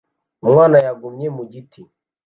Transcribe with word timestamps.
Umwana 0.43 0.77
yagumye 0.85 1.27
mu 1.35 1.43
giti 1.51 1.81